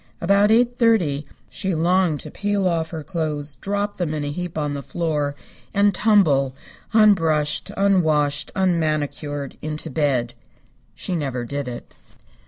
About 0.19 0.49
eight 0.49 0.73
thirty 0.73 1.27
she 1.47 1.75
longed 1.75 2.21
to 2.21 2.31
peel 2.31 2.67
off 2.67 2.89
her 2.89 3.03
clothes, 3.03 3.53
drop 3.61 3.97
them 3.97 4.15
in 4.15 4.23
a 4.23 4.31
heap 4.31 4.57
on 4.57 4.73
the 4.73 4.81
floor, 4.81 5.35
and 5.75 5.93
tumble, 5.93 6.55
unbrushed, 6.91 7.69
unwashed, 7.77 8.49
unmanicured, 8.55 9.57
into 9.61 9.91
bed. 9.91 10.33
She 10.95 11.15
never 11.15 11.45
did 11.45 11.67
it. 11.67 11.93